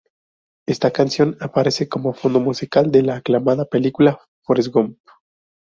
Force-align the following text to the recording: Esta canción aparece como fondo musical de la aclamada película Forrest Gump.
Esta 0.67 0.89
canción 0.89 1.37
aparece 1.39 1.87
como 1.87 2.13
fondo 2.15 2.39
musical 2.39 2.89
de 2.89 3.03
la 3.03 3.17
aclamada 3.17 3.65
película 3.65 4.19
Forrest 4.43 4.73
Gump. 4.73 4.97